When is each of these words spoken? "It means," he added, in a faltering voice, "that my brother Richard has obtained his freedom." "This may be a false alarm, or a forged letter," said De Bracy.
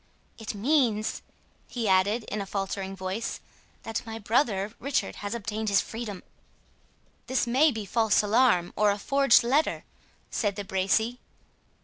"It 0.39 0.55
means," 0.55 1.21
he 1.67 1.87
added, 1.87 2.23
in 2.23 2.41
a 2.41 2.47
faltering 2.47 2.95
voice, 2.95 3.39
"that 3.83 4.03
my 4.03 4.17
brother 4.17 4.73
Richard 4.79 5.17
has 5.17 5.35
obtained 5.35 5.69
his 5.69 5.79
freedom." 5.79 6.23
"This 7.27 7.45
may 7.45 7.69
be 7.69 7.83
a 7.83 7.85
false 7.85 8.23
alarm, 8.23 8.73
or 8.75 8.89
a 8.89 8.97
forged 8.97 9.43
letter," 9.43 9.83
said 10.31 10.55
De 10.55 10.63
Bracy. 10.63 11.19